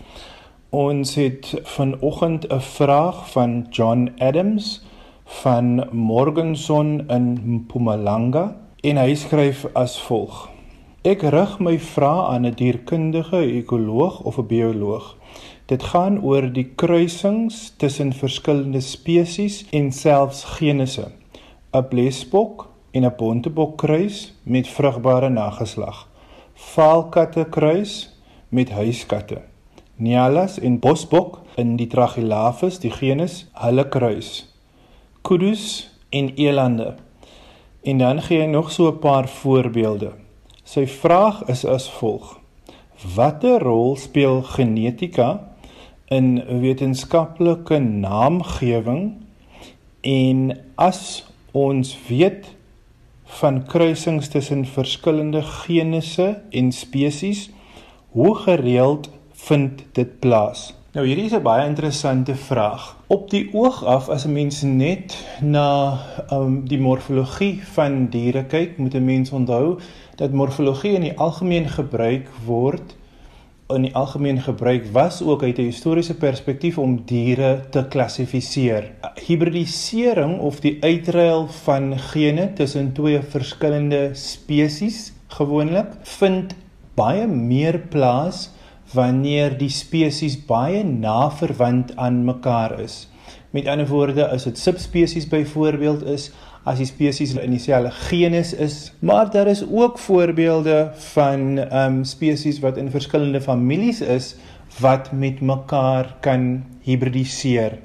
Ons 0.73 1.13
het 1.21 1.53
vanoggend 1.75 2.49
'n 2.49 2.65
vraag 2.65 3.29
van 3.35 3.67
John 3.69 4.09
Adams 4.19 4.81
van 5.45 5.89
Morgenson 5.93 7.05
in 7.09 7.27
Mpumalanga 7.45 8.57
en 8.81 8.97
hy 8.97 9.15
skryf 9.15 9.67
as 9.75 10.01
volg: 10.01 10.49
Ek 11.05 11.21
rig 11.23 11.59
my 11.59 11.79
vraag 11.79 12.33
aan 12.33 12.47
'n 12.47 12.55
dierkundige, 12.55 13.37
ekoloog 13.37 14.21
of 14.21 14.39
'n 14.39 14.47
bioloog. 14.47 15.17
Dit 15.67 15.83
gaan 15.83 16.23
oor 16.23 16.49
die 16.53 16.67
kruisings 16.75 17.73
tussen 17.77 18.13
verskillende 18.13 18.81
spesies 18.81 19.63
en 19.71 19.93
selfs 19.93 20.45
genusse. 20.59 21.13
'n 21.73 21.89
Blesbok 21.89 22.69
en 22.91 23.05
'n 23.05 23.15
bontebok 23.17 23.77
kruis 23.77 24.35
met 24.43 24.69
vrugbare 24.69 25.29
nageslag. 25.29 26.09
Vaalkatte 26.55 27.47
kruis 27.51 28.19
met 28.49 28.71
huiskatte. 28.71 29.41
Nyalas 29.97 30.59
en 30.59 30.79
bosbok 30.79 31.41
in 31.55 31.77
die 31.77 31.87
Tragelaphus, 31.87 32.79
die 32.79 32.91
genus, 32.91 33.47
hulle 33.53 33.89
kruis. 33.89 34.49
Kudus 35.23 35.91
en 36.11 36.35
elande. 36.35 36.95
En 37.83 37.99
dan 37.99 38.23
gee 38.23 38.41
hy 38.41 38.47
nog 38.47 38.73
so 38.73 38.89
'n 38.91 38.99
paar 38.99 39.29
voorbeelde. 39.29 40.13
Sy 40.65 40.87
vraag 40.87 41.45
is 41.49 41.65
as 41.65 41.91
volg: 41.91 42.39
Watter 43.15 43.63
rol 43.63 43.97
speel 43.97 44.43
genetika 44.43 45.52
in 46.09 46.43
wetenskaplike 46.61 47.79
naamgewing 47.79 49.13
en 50.01 50.59
as 50.75 51.25
ons 51.53 51.99
weet 52.09 52.55
van 53.41 53.63
kruisings 53.67 54.29
tussen 54.29 54.65
verskillende 54.67 55.43
genusse 55.43 56.43
en 56.51 56.73
spesies 56.73 57.51
hoe 58.13 58.35
gereeld 58.37 59.11
vind 59.33 59.85
dit 59.93 60.19
plaas? 60.21 60.73
Nou 60.93 61.07
hierdie 61.07 61.25
is 61.25 61.33
'n 61.33 61.43
baie 61.43 61.69
interessante 61.69 62.35
vraag. 62.35 62.97
Op 63.07 63.31
die 63.31 63.49
oog 63.53 63.85
af 63.85 64.09
as 64.09 64.27
'n 64.27 64.33
mens 64.33 64.63
net 64.63 65.17
na 65.41 65.99
um, 66.31 66.69
die 66.69 66.79
morfologie 66.79 67.63
van 67.65 68.07
diere 68.07 68.45
kyk 68.45 68.77
moet 68.77 68.95
'n 68.95 69.05
mens 69.05 69.31
onthou 69.31 69.79
dat 70.17 70.33
morfologie 70.33 70.93
in 70.93 71.01
die 71.01 71.19
algemeen 71.19 71.69
gebruik 71.69 72.29
word 72.45 72.97
in 73.75 73.87
die 73.87 73.95
algemeen 73.95 74.41
gebruik 74.43 74.87
was 74.93 75.23
ook 75.23 75.43
uit 75.43 75.59
'n 75.59 75.71
historiese 75.71 76.15
perspektief 76.15 76.79
om 76.79 77.03
diere 77.05 77.61
te 77.71 77.87
klassifiseer. 77.89 78.91
Hibridisering 79.27 80.39
of 80.39 80.61
die 80.61 80.77
uitruil 80.81 81.47
van 81.49 81.99
gene 81.99 82.53
tussen 82.53 82.93
twee 82.93 83.23
verskillende 83.23 84.11
spesies 84.13 85.13
gewoonlik 85.27 85.87
vind 86.03 86.55
baie 86.95 87.27
meer 87.27 87.79
plaas 87.79 88.51
wanneer 88.93 89.59
die 89.59 89.71
spesies 89.73 90.37
baie 90.47 90.85
na 90.85 91.31
verwant 91.31 91.97
aan 91.97 92.25
mekaar 92.25 92.81
is. 92.81 93.09
Met 93.51 93.67
ander 93.69 93.89
woorde, 93.89 94.29
as 94.29 94.45
dit 94.49 94.59
subspesies 94.59 95.29
byvoorbeeld 95.29 96.05
is, 96.05 96.31
as 96.65 96.79
die 96.79 96.87
spesies 96.87 97.35
in 97.35 97.55
dieselfde 97.57 97.91
genus 98.09 98.53
is, 98.55 98.93
maar 99.01 99.31
daar 99.31 99.49
is 99.51 99.65
ook 99.67 99.99
voorbeelde 99.99 100.91
van 101.15 101.59
ehm 101.59 101.99
um, 101.99 102.05
spesies 102.05 102.61
wat 102.63 102.77
in 102.77 102.91
verskillende 102.91 103.41
families 103.41 104.01
is 104.01 104.37
wat 104.81 105.13
met 105.13 105.41
mekaar 105.41 106.15
kan 106.21 106.63
hibridiseer. 106.87 107.79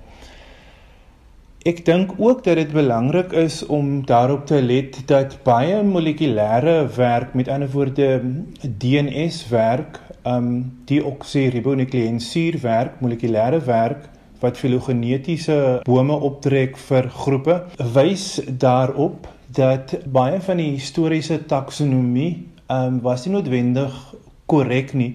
Ek 1.67 1.81
dink 1.85 2.13
ook 2.17 2.43
dat 2.45 2.55
dit 2.55 2.71
belangrik 2.71 3.33
is 3.35 3.65
om 3.65 4.05
daarop 4.05 4.45
te 4.47 4.61
let 4.61 5.01
dat 5.09 5.39
baie 5.43 5.81
molekulêre 5.83 6.85
werk, 6.95 7.33
met 7.33 7.49
ander 7.49 7.71
woorde 7.73 8.21
DNS 8.61 9.47
werk, 9.49 9.99
ehm 10.21 10.35
um, 10.37 10.61
deoksiribonukleïnsuur 10.85 12.61
werk, 12.61 13.01
molekulêre 13.01 13.59
werk 13.65 14.05
wat 14.41 14.57
filogenetiese 14.57 15.81
bome 15.85 16.13
optrek 16.29 16.77
vir 16.77 17.09
groepe 17.09 17.57
wys 17.95 18.41
daarop 18.47 19.27
dat 19.47 19.95
baie 20.05 20.39
van 20.41 20.57
die 20.57 20.71
historiese 20.75 21.39
taksonomie 21.45 22.31
ehm 22.67 22.97
um, 22.97 23.01
was 23.01 23.25
nie 23.25 23.33
noodwendig 23.33 23.93
korrek 24.45 24.93
nie 24.93 25.13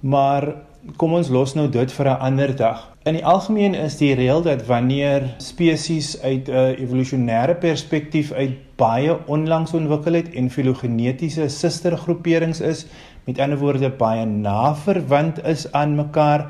maar 0.00 0.54
kom 0.96 1.12
ons 1.18 1.28
los 1.28 1.54
nou 1.54 1.66
dit 1.68 1.92
vir 1.92 2.06
'n 2.06 2.20
ander 2.20 2.56
dag. 2.56 2.88
In 3.04 3.14
die 3.14 3.24
algemeen 3.24 3.74
is 3.74 3.96
die 3.96 4.14
reël 4.14 4.42
dat 4.42 4.66
wanneer 4.66 5.34
spesies 5.38 6.22
uit 6.22 6.48
'n 6.48 6.52
uh, 6.52 6.80
evolusionêre 6.80 7.54
perspektief 7.54 8.32
uit 8.32 8.56
baie 8.76 9.16
onlangs 9.26 9.72
ontwikkel 9.74 10.12
het 10.12 10.34
en 10.34 10.50
filogenetiese 10.50 11.48
sustergroeperings 11.48 12.60
is 12.60 12.86
met 13.24 13.38
ander 13.38 13.58
woorde 13.58 13.90
baie 13.90 14.24
na 14.24 14.74
verwant 14.74 15.44
is 15.44 15.72
aan 15.72 15.96
mekaar 15.96 16.46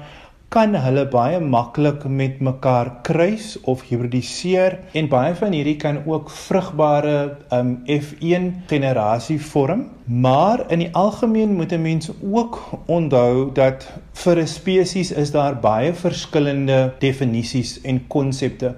kan 0.49 0.73
hulle 0.81 1.03
baie 1.13 1.41
maklik 1.45 2.07
met 2.09 2.39
mekaar 2.41 2.89
kruis 3.05 3.51
of 3.69 3.83
hibridiseer 3.85 4.79
en 4.97 5.09
baie 5.13 5.35
van 5.37 5.53
hierdie 5.53 5.77
kan 5.77 5.99
ook 6.09 6.31
vrugbare 6.33 7.17
um, 7.53 7.75
F1 7.85 8.47
generasie 8.71 9.37
vorm. 9.51 9.85
Maar 10.09 10.65
in 10.73 10.87
die 10.87 10.89
algemeen 10.97 11.53
moet 11.57 11.73
'n 11.73 11.83
mens 11.83 12.11
ook 12.33 12.57
onthou 12.87 13.53
dat 13.53 13.85
vir 14.25 14.41
'n 14.41 14.47
spesies 14.47 15.13
is 15.13 15.31
daar 15.31 15.61
baie 15.61 15.93
verskillende 15.93 16.95
definisies 16.99 17.81
en 17.81 18.07
konsepte. 18.07 18.75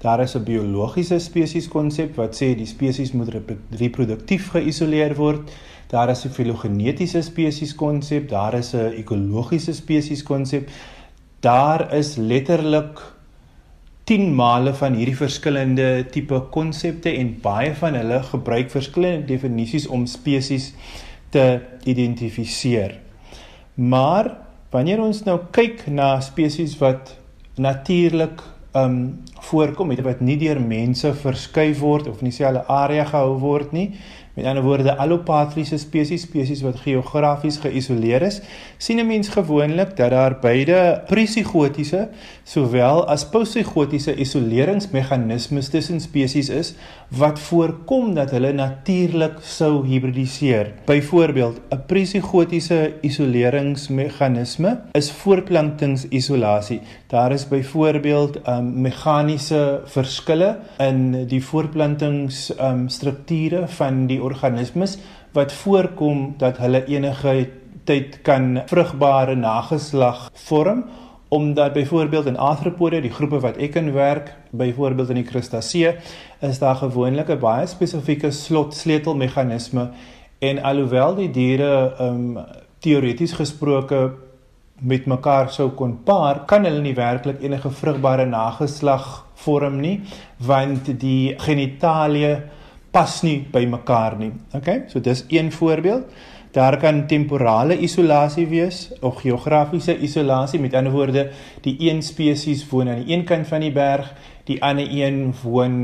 Daar 0.00 0.20
is 0.20 0.36
'n 0.36 0.44
biologiese 0.44 1.18
spesies 1.18 1.68
konsep 1.68 2.16
wat 2.16 2.36
sê 2.36 2.54
die 2.54 2.66
spesies 2.66 3.12
moet 3.12 3.32
reproduktief 3.70 4.50
geïsoleer 4.50 5.14
word. 5.14 5.50
Daar 5.88 6.10
is 6.10 6.24
'n 6.24 6.28
filogenetiese 6.28 7.22
spesies 7.22 7.74
konsep 7.74 8.28
daar 8.28 8.54
is 8.54 8.74
'n 8.74 8.92
ekologiese 8.96 9.72
spesies 9.72 10.22
konsep 10.22 10.68
daar 11.44 11.86
is 11.94 12.14
letterlik 12.16 13.02
10 14.08 14.32
male 14.36 14.74
van 14.76 14.96
hierdie 14.96 15.16
verskillende 15.16 16.06
tipe 16.12 16.40
konsepte 16.52 17.12
en 17.12 17.36
baie 17.44 17.72
van 17.78 17.96
hulle 18.00 18.22
gebruik 18.30 18.72
verskillende 18.72 19.28
definisies 19.28 19.86
om 19.86 20.08
spesies 20.10 20.72
te 21.32 21.60
identifiseer. 21.84 22.98
Maar 23.74 24.34
Wanneer 24.74 24.98
ons 25.04 25.20
nou 25.22 25.36
kyk 25.54 25.84
na 25.86 26.16
spesies 26.24 26.72
wat 26.80 27.12
natuurlik 27.62 28.40
um 28.74 28.96
voorkom, 29.46 29.92
wat 30.02 30.22
nie 30.24 30.34
deur 30.40 30.58
mense 30.58 31.12
verskuif 31.14 31.78
word 31.78 32.08
of 32.10 32.24
in 32.24 32.32
dieselfde 32.32 32.64
area 32.66 33.04
gehou 33.06 33.36
word 33.38 33.70
nie, 33.76 33.92
Met 34.34 34.44
ander 34.50 34.62
woorde, 34.62 34.96
allopatriese 34.96 35.76
spesies, 35.78 36.24
spesies 36.26 36.62
wat 36.66 36.80
geografies 36.82 37.60
geïsoleer 37.62 38.22
is, 38.26 38.40
sien 38.82 38.98
'n 38.98 39.06
mens 39.06 39.28
gewoonlik 39.28 39.96
dat 39.96 40.10
daar 40.10 40.38
beide 40.40 41.02
presigotiese 41.06 42.08
sowel 42.42 43.06
as 43.06 43.28
posigotiese 43.28 44.14
isoleringsmeganismes 44.14 45.68
tussen 45.68 46.00
spesies 46.00 46.48
is 46.48 46.74
wat 47.16 47.38
voorkom 47.38 48.14
dat 48.14 48.30
hulle 48.34 48.52
natuurlik 48.52 49.32
sou 49.42 49.86
hibridiseer. 49.86 50.72
Byvoorbeeld, 50.86 51.60
'n 51.70 51.82
presigotiese 51.86 52.92
isoleringsmeganisme 53.00 54.80
is 54.92 55.12
voortplantingsisolasie. 55.12 56.80
Daar 57.06 57.32
is 57.32 57.48
byvoorbeeld 57.48 58.48
um, 58.48 58.80
meganiese 58.80 59.80
verskille 59.84 60.58
in 60.78 61.26
die 61.26 61.44
voortplantingsstrukture 61.44 63.60
um, 63.60 63.68
van 63.68 64.06
die 64.06 64.22
organismes 64.22 64.98
wat 65.32 65.52
voorkom 65.52 66.34
dat 66.38 66.58
hulle 66.58 66.84
enige 66.86 67.48
tyd 67.84 68.22
kan 68.22 68.62
vrugbare 68.66 69.34
nageslag 69.34 70.30
vorm 70.46 70.84
omdat 71.34 71.72
byvoorbeeld 71.72 72.26
in 72.30 72.36
arthropode 72.38 73.00
die 73.02 73.10
groepe 73.10 73.40
wat 73.42 73.56
ek 73.58 73.74
in 73.80 73.92
werk 73.92 74.28
byvoorbeeld 74.54 75.10
in 75.10 75.18
die 75.18 75.26
krustasee 75.26 75.96
is 76.46 76.60
daar 76.62 76.76
gewoonlik 76.78 77.30
'n 77.34 77.40
baie 77.42 77.66
spesifieke 77.66 78.30
slot 78.30 78.74
sleutelmeganisme 78.74 79.88
en 80.38 80.62
alhoewel 80.62 81.14
die 81.14 81.30
diere 81.30 81.94
um 82.00 82.38
teoreties 82.78 83.32
gesproke 83.32 84.12
met 84.80 85.06
mekaar 85.06 85.50
sou 85.50 85.70
kon 85.70 85.98
paar 86.04 86.44
kan 86.46 86.64
hulle 86.64 86.82
nie 86.82 86.94
werklik 86.94 87.42
enige 87.42 87.70
vrugbare 87.70 88.26
nageslag 88.26 89.24
vorm 89.34 89.80
nie 89.80 90.00
want 90.38 91.00
die 91.00 91.34
genitalie 91.38 92.36
pas 92.94 93.22
nie 93.26 93.40
by 93.52 93.64
mekaar 93.66 94.14
nie. 94.18 94.30
Okay? 94.54 94.84
So 94.88 95.00
dis 95.02 95.24
een 95.28 95.50
voorbeeld. 95.52 96.06
Daar 96.54 96.76
kan 96.78 97.06
temporale 97.06 97.74
isolasie 97.82 98.46
wees 98.46 98.92
of 99.00 99.20
geografiese 99.20 99.96
isolasie. 99.98 100.60
Met 100.60 100.74
ander 100.74 100.92
woorde, 100.92 101.30
die 101.66 101.74
een 101.90 102.02
spesies 102.02 102.62
woon 102.70 102.88
aan 102.88 103.02
die 103.02 103.16
een 103.16 103.24
kant 103.26 103.46
van 103.50 103.60
die 103.60 103.72
berg, 103.74 104.12
die 104.46 104.62
ander 104.62 104.86
een 104.86 105.34
woon 105.42 105.74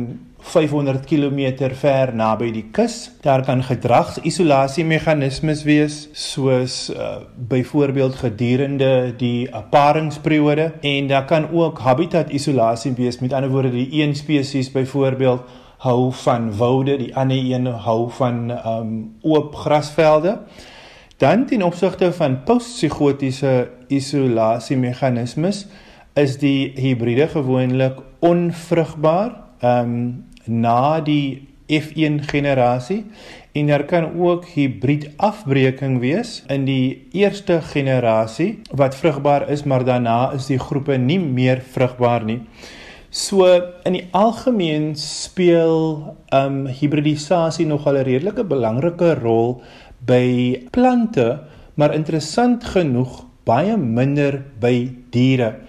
500 0.40 1.04
km 1.04 1.72
ver 1.74 2.14
naby 2.14 2.52
die 2.54 2.64
kus. 2.70 3.10
Daar 3.20 3.42
kan 3.44 3.64
gedragsisolasie 3.66 4.84
meganismes 4.84 5.64
wees 5.66 6.08
soos 6.12 6.76
uh, 6.94 7.16
byvoorbeeld 7.34 8.14
gedurende 8.22 9.14
die 9.18 9.48
paringsperiode 9.70 10.72
en 10.80 11.10
daar 11.10 11.24
kan 11.24 11.50
ook 11.50 11.78
habitat 11.78 12.30
isolasie 12.30 12.94
wees. 12.96 13.18
Met 13.18 13.32
ander 13.32 13.50
woorde, 13.50 13.70
die 13.70 14.02
een 14.02 14.14
spesies 14.14 14.70
byvoorbeeld 14.70 15.42
hou 15.80 16.12
van 16.12 16.50
woude, 16.56 16.96
die 17.00 17.12
ander 17.16 17.40
een 17.40 17.66
hou 17.66 18.10
van 18.12 18.50
um 18.50 18.90
oop 19.22 19.54
grasvelde. 19.54 20.38
Dan 21.16 21.46
ten 21.46 21.62
opsigte 21.62 22.12
van 22.12 22.42
postpsigotiese 22.44 23.70
isolasie 23.88 24.76
meganismes 24.76 25.66
is 26.14 26.36
die 26.40 26.72
hibride 26.76 27.28
gewoonlik 27.28 28.00
onvrugbaar 28.18 29.32
um 29.64 30.24
na 30.44 31.00
die 31.00 31.48
F1 31.70 32.24
generasie 32.26 33.04
en 33.52 33.66
daar 33.66 33.84
kan 33.84 34.10
ook 34.20 34.44
hibrid 34.54 35.08
afbreking 35.16 35.98
wees 36.02 36.42
in 36.48 36.64
die 36.64 37.08
eerste 37.12 37.60
generasie 37.62 38.58
wat 38.74 38.96
vrugbaar 38.96 39.48
is 39.50 39.62
maar 39.64 39.84
daarna 39.84 40.32
is 40.36 40.50
die 40.50 40.58
groepe 40.58 40.96
nie 40.98 41.20
meer 41.20 41.62
vrugbaar 41.72 42.24
nie. 42.24 42.40
So 43.10 43.42
in 43.82 43.96
die 43.96 44.04
algemeen 44.14 44.92
speel 44.94 46.14
um 46.30 46.68
hibridisasie 46.70 47.66
nogal 47.66 47.96
'n 47.98 48.06
redelike 48.06 48.44
belangrike 48.46 49.18
rol 49.18 49.62
by 50.06 50.62
plante, 50.70 51.42
maar 51.74 51.94
interessant 51.94 52.62
genoeg 52.64 53.24
baie 53.44 53.76
minder 53.76 54.38
by 54.60 54.94
diere. 55.10 55.66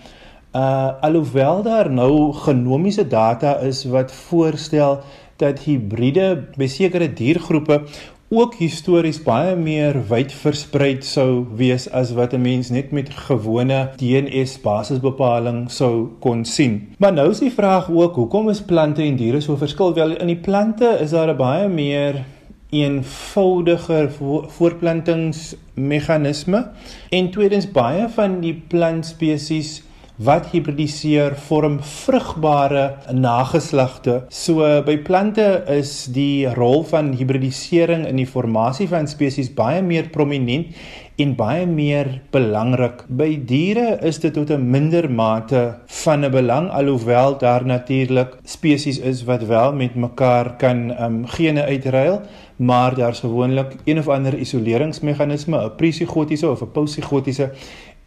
Uh 0.53 0.93
alhoewel 1.01 1.63
daar 1.63 1.89
nou 1.89 2.31
genomiese 2.33 3.07
data 3.07 3.57
is 3.57 3.85
wat 3.85 4.11
voorstel 4.11 5.01
dat 5.37 5.65
hibride 5.65 6.45
by 6.57 6.67
sekere 6.67 7.09
diergroepe 7.09 7.81
ook 8.31 8.53
histories 8.55 9.17
baie 9.19 9.57
meer 9.59 9.97
wyd 10.07 10.31
versprei 10.31 11.03
sou 11.03 11.43
wees 11.59 11.91
as 11.91 12.15
wat 12.15 12.31
'n 12.33 12.41
mens 12.41 12.69
net 12.71 12.91
met 12.95 13.11
gewone 13.27 13.91
DNS 13.99 14.55
basisbepaling 14.63 15.71
sou 15.71 16.09
kon 16.19 16.45
sien. 16.45 16.87
Maar 16.97 17.13
nou 17.13 17.29
is 17.31 17.39
die 17.39 17.51
vraag 17.51 17.91
ook 17.91 18.15
hoekom 18.15 18.49
is 18.49 18.61
plante 18.61 19.03
en 19.03 19.15
diere 19.15 19.41
so 19.41 19.55
verskil? 19.55 19.93
Wel 19.93 20.15
in 20.15 20.27
die 20.27 20.39
plante 20.39 20.97
is 21.01 21.09
daar 21.09 21.33
'n 21.33 21.37
baie 21.37 21.67
meer 21.67 22.23
eenvoudiger 22.69 24.11
voortplantingsmeganisme 24.47 26.69
en 27.09 27.31
tweedens 27.31 27.71
baie 27.71 28.09
van 28.09 28.39
die 28.39 28.63
plantspesies 28.67 29.83
wat 30.21 30.51
hibridiseer 30.51 31.33
vorm 31.47 31.79
vrugbare 31.81 32.83
nageslagte. 33.15 34.21
So 34.29 34.65
by 34.85 34.97
plante 35.01 35.63
is 35.71 36.05
die 36.13 36.45
rol 36.57 36.83
van 36.89 37.13
hibridisering 37.17 38.05
in 38.09 38.21
die 38.21 38.29
formasie 38.29 38.89
van 38.91 39.09
spesies 39.09 39.49
baie 39.55 39.81
meer 39.81 40.11
prominent 40.13 40.75
en 41.21 41.33
baie 41.37 41.65
meer 41.69 42.09
belangrik. 42.33 43.03
By 43.09 43.35
diere 43.47 43.97
is 44.07 44.19
dit 44.19 44.33
tot 44.33 44.49
'n 44.51 44.69
minder 44.75 45.09
mate 45.09 45.77
van 46.03 46.25
'n 46.25 46.31
belang 46.31 46.69
alhoewel 46.69 47.37
daar 47.37 47.65
natuurlik 47.65 48.37
spesies 48.43 48.99
is 48.99 49.23
wat 49.23 49.43
wel 49.43 49.73
met 49.73 49.95
mekaar 49.95 50.57
kan 50.57 50.91
um, 51.01 51.27
gene 51.27 51.63
uitruil, 51.63 52.21
maar 52.57 52.95
daar's 52.95 53.19
gewoonlik 53.19 53.75
een 53.85 53.99
of 53.99 54.07
ander 54.07 54.33
isoleringsmeganisme, 54.33 55.57
'n 55.57 55.75
presigotiese 55.75 56.49
of 56.49 56.61
'n 56.61 56.71
posigotiese 56.71 57.51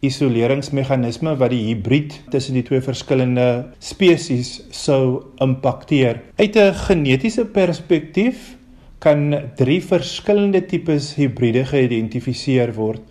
isoleringsmeganisme 0.05 1.35
wat 1.39 1.51
die 1.53 1.63
hibrid 1.67 2.15
tussen 2.33 2.57
die 2.57 2.63
twee 2.67 2.81
verskillende 2.81 3.47
spesies 3.79 4.61
sou 4.71 5.31
impakteer. 5.43 6.21
Uit 6.37 6.55
'n 6.55 6.73
genetiese 6.73 7.45
perspektief 7.45 8.55
kan 8.99 9.33
drie 9.55 9.81
verskillende 9.81 10.61
tipes 10.65 11.13
hibride 11.15 11.65
geïdentifiseer 11.65 12.73
word. 12.73 13.01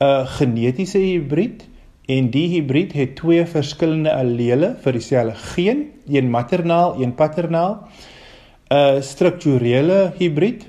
'n 0.00 0.26
Genetiese 0.26 0.98
hibrid 0.98 1.64
en 2.08 2.30
die 2.30 2.48
hibrid 2.48 2.92
het 2.92 3.16
twee 3.16 3.44
verskillende 3.46 4.12
allele 4.12 4.76
vir 4.82 4.92
dieselfde 4.92 5.34
geen, 5.54 5.90
een 6.08 6.30
maternaal, 6.30 7.00
een 7.02 7.14
paternaal. 7.14 7.88
'n 8.70 9.02
Strukturele 9.02 10.12
hibrid 10.18 10.66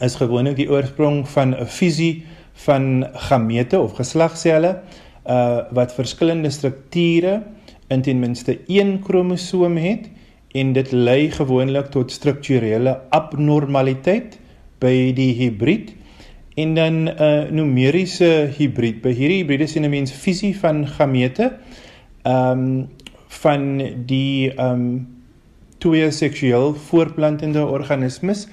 is 0.00 0.16
gewoonlik 0.16 0.56
die 0.56 0.70
oorsprong 0.70 1.28
van 1.28 1.54
'n 1.54 1.66
fusie 1.66 2.24
van 2.64 3.06
gamete 3.28 3.80
of 3.80 3.96
geslagselle 3.98 4.80
uh 5.26 5.58
wat 5.76 5.94
verskillende 5.94 6.50
strukture 6.50 7.42
in 7.88 8.02
ten 8.02 8.18
minste 8.18 8.58
een 8.66 9.00
kromosoom 9.02 9.76
het 9.76 10.08
en 10.52 10.72
dit 10.72 10.92
lei 10.92 11.30
gewoonlik 11.30 11.90
tot 11.94 12.12
strukturele 12.12 13.00
abnormaliteit 13.10 14.38
by 14.80 15.12
die 15.14 15.32
hibrid 15.38 15.94
en 16.54 16.74
dan 16.74 16.94
'n 17.04 17.08
uh, 17.08 17.50
numeriese 17.50 18.50
hibrid. 18.56 19.02
By 19.02 19.12
hierdie 19.14 19.42
hibride 19.42 19.66
sien 19.66 19.84
'n 19.84 19.90
mens 19.90 20.12
fusie 20.12 20.56
van 20.58 20.86
gamete 20.86 21.52
um 22.26 22.88
van 23.28 23.82
die 24.06 24.52
um 24.58 25.06
twee 25.78 26.10
seksueel 26.10 26.74
voortplantende 26.74 27.66
organismes 27.66 28.48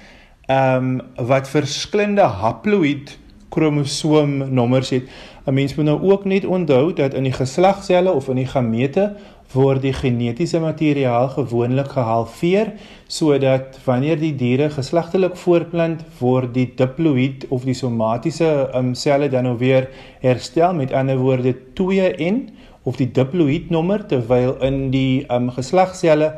um 0.47 1.01
wat 1.15 1.49
verskillende 1.49 2.21
haploïd 2.21 3.17
kromosoomnommers 3.49 4.89
het. 4.89 5.03
'n 5.45 5.53
Mens 5.53 5.75
moet 5.75 5.85
nou 5.85 6.01
ook 6.01 6.25
net 6.25 6.45
onthou 6.45 6.93
dat 6.93 7.13
in 7.13 7.23
die 7.23 7.31
geslagselle 7.31 8.11
of 8.11 8.27
in 8.27 8.35
die 8.35 8.47
gamete 8.47 9.15
word 9.53 9.81
die 9.81 9.93
genetiese 9.93 10.59
materiaal 10.59 11.29
gewoonlik 11.29 11.87
gehalveer 11.95 12.73
sodat 13.07 13.79
wanneer 13.85 14.19
die 14.19 14.33
diere 14.35 14.69
geslagtelik 14.69 15.37
voortplant 15.39 16.03
word 16.19 16.53
die 16.53 16.67
diploïd 16.75 17.45
of 17.49 17.63
die 17.63 17.77
somatiese 17.77 18.69
um, 18.75 18.93
selle 18.95 19.29
dan 19.29 19.47
nou 19.47 19.55
weer 19.57 19.87
herstel 20.19 20.73
met 20.73 20.91
ander 20.91 21.17
woorde 21.17 21.55
2n 21.79 22.41
of 22.83 22.99
die 22.99 23.11
diploïd 23.11 23.71
nommer 23.71 24.03
terwyl 24.07 24.57
in 24.63 24.89
die 24.91 25.23
um, 25.31 25.47
geslagselle 25.55 26.33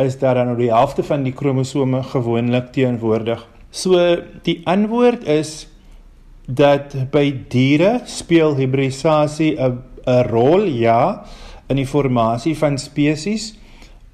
is 0.00 0.16
daar 0.18 0.40
dan 0.40 0.46
nou 0.46 0.56
die 0.58 0.72
helfte 0.72 1.04
van 1.06 1.22
die 1.22 1.32
kromosome 1.32 2.02
gewoonlik 2.02 2.72
teenwoordig. 2.72 3.44
So 3.70 4.00
die 4.42 4.60
antwoord 4.66 5.28
is 5.28 5.66
dat 6.46 6.94
by 7.10 7.32
diere 7.48 8.00
speel 8.04 8.56
hibridisasie 8.56 9.56
'n 9.56 9.82
'n 10.06 10.24
rol 10.28 10.64
ja 10.68 11.24
in 11.68 11.76
die 11.76 11.88
formasie 11.88 12.56
van 12.56 12.78
spesies. 12.78 13.54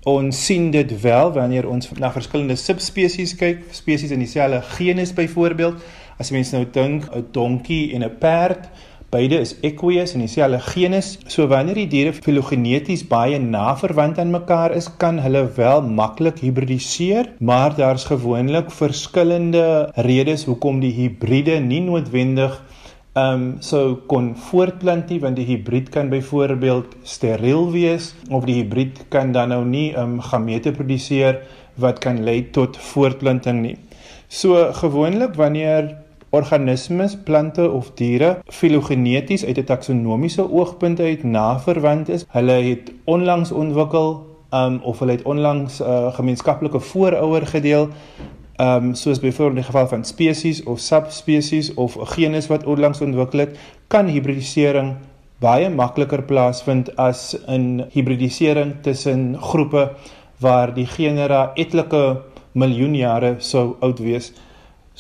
Ons 0.09 0.45
sien 0.47 0.71
dit 0.71 0.93
wel 1.03 1.33
wanneer 1.33 1.69
ons 1.69 1.91
na 1.99 2.13
verskillende 2.13 2.57
subspesies 2.57 3.35
kyk, 3.37 3.67
spesies 3.71 4.15
in 4.15 4.23
dieselfde 4.23 4.63
genus 4.79 5.13
byvoorbeeld. 5.13 5.83
As 6.19 6.31
jy 6.31 6.39
mens 6.39 6.53
nou 6.53 6.65
dink 6.73 7.09
'n 7.11 7.27
donkie 7.33 7.93
en 7.95 8.05
'n 8.05 8.17
perd, 8.19 8.69
Beide 9.11 9.41
is 9.43 9.57
equus 9.67 10.13
in 10.15 10.23
dieselfde 10.23 10.61
genus. 10.63 11.17
So 11.27 11.49
wanneer 11.51 11.81
die 11.81 11.89
diere 11.91 12.13
filogeneties 12.15 13.03
baie 13.11 13.41
na 13.43 13.73
verwant 13.81 14.21
aan 14.23 14.31
mekaar 14.31 14.71
is, 14.79 14.87
kan 15.03 15.19
hulle 15.19 15.49
wel 15.57 15.83
maklik 15.83 16.39
hibridiseer, 16.45 17.33
maar 17.43 17.75
daar's 17.75 18.05
gewoonlik 18.07 18.71
verskillende 18.71 19.65
redes 20.07 20.45
hoekom 20.47 20.79
die 20.85 20.93
hibride 20.95 21.59
nie 21.65 21.83
noodwendig 21.83 22.55
ehm 23.19 23.35
um, 23.35 23.47
sou 23.67 23.97
kon 24.07 24.29
voortplant 24.39 25.09
nie 25.11 25.19
want 25.19 25.35
die 25.35 25.47
hibrid 25.49 25.89
kan 25.91 26.13
byvoorbeeld 26.13 26.93
steriel 27.03 27.65
wees 27.75 28.13
of 28.31 28.45
die 28.47 28.61
hibrid 28.61 29.01
kan 29.11 29.33
dan 29.35 29.51
nou 29.51 29.65
nie 29.67 29.89
ehm 29.91 30.21
um, 30.21 30.21
gamete 30.23 30.71
produseer 30.77 31.41
wat 31.83 31.99
kan 31.99 32.23
lei 32.23 32.45
tot 32.55 32.79
voortplanting 32.93 33.59
nie. 33.65 33.77
So 34.29 34.71
gewoonlik 34.79 35.35
wanneer 35.35 35.97
organismes, 36.31 37.17
plante 37.25 37.71
of 37.71 37.91
diere 37.95 38.39
filogeneties 38.47 39.45
uit 39.45 39.59
'n 39.59 39.65
taksonomiese 39.65 40.51
oogpunt 40.51 41.01
uit 41.01 41.23
naverwant 41.23 42.09
is, 42.09 42.25
hulle 42.29 42.53
het 42.53 42.93
onlangs 43.05 43.53
ontwikkel 43.53 44.27
um, 44.55 44.81
of 44.83 44.99
hulle 44.99 45.13
het 45.13 45.23
onlangs 45.23 45.81
'n 45.81 45.83
uh, 45.83 46.15
gemeenskaplike 46.15 46.81
voorouder 46.81 47.47
gedeel 47.47 47.89
ehm 48.57 48.85
um, 48.85 48.95
soos 48.95 49.21
byvoorbeeld 49.21 49.57
in 49.57 49.63
die 49.63 49.73
geval 49.73 49.89
van 49.89 50.05
spesies 50.05 50.63
of 50.63 50.79
subspesies 50.79 51.75
of 51.75 51.97
'n 51.97 52.07
genus 52.07 52.47
wat 52.47 52.65
onlangs 52.65 53.01
ontwikkel 53.01 53.39
het, 53.39 53.59
kan 53.87 54.07
hibridisering 54.07 54.95
baie 55.41 55.71
makliker 55.71 56.23
plaasvind 56.23 56.97
as 56.97 57.39
in 57.47 57.87
hibridisering 57.91 58.75
tussen 58.83 59.37
groepe 59.41 59.91
waar 60.39 60.75
die 60.75 60.87
genera 60.87 61.51
etlike 61.55 62.21
miljoen 62.53 62.95
jare 62.95 63.35
sou 63.39 63.77
oud 63.81 63.99
wees. 63.99 64.33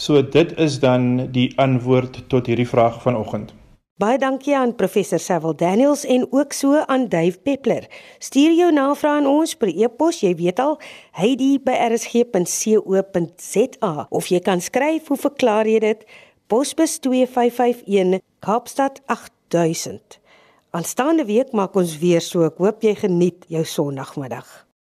So 0.01 0.17
dit 0.25 0.57
is 0.57 0.81
dan 0.81 1.29
die 1.33 1.53
antwoord 1.61 2.25
tot 2.33 2.47
hierdie 2.49 2.69
vraag 2.69 3.03
vanoggend. 3.03 3.53
Baie 4.01 4.19
dankie 4.19 4.57
aan 4.57 4.75
professor 4.81 5.21
Sewil 5.21 5.53
Daniels 5.61 6.07
en 6.09 6.25
ook 6.33 6.53
so 6.57 6.81
aan 6.87 7.09
Dave 7.13 7.37
Peppler. 7.45 7.85
Stuur 8.19 8.57
jou 8.57 8.73
navrae 8.73 9.19
aan 9.19 9.27
ons 9.29 9.53
per 9.61 9.69
e-pos, 9.69 10.21
jy 10.25 10.33
weet 10.39 10.59
al, 10.65 10.81
heidi@rsg.co.za 11.21 14.07
of 14.09 14.25
jy 14.33 14.41
kan 14.41 14.61
skryf, 14.61 15.09
hoe 15.13 15.21
verklaar 15.21 15.69
jy 15.69 15.79
dit? 15.85 16.01
Posbus 16.47 16.99
2551 17.05 18.25
Kaapstad 18.39 19.01
8000. 19.05 20.19
Aanstaande 20.71 21.25
week 21.29 21.53
maak 21.53 21.77
ons 21.77 21.99
weer 21.99 22.21
so. 22.25 22.45
Ek 22.49 22.57
hoop 22.57 22.83
jy 22.83 22.95
geniet 22.95 23.45
jou 23.49 23.65
Sondagmiddag. 23.65 24.70